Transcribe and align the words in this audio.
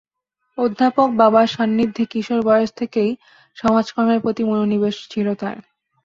অধ্যাপক 0.57 1.09
বাবার 1.15 1.47
সান্নিধ্যে 1.47 2.03
কিশোর 2.05 2.41
বয়স 2.45 2.71
থেকেই 2.75 3.11
সমাজকর্মের 3.57 4.19
প্রতি 4.21 4.43
মনোনিবেশ 4.43 4.95
ছিল 5.09 5.27
তাঁর। 5.33 5.57